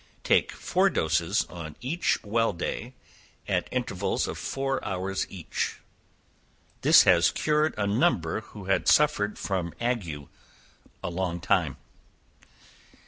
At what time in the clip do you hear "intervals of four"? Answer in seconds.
3.71-4.83